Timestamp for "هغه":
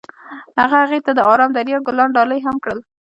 0.59-0.75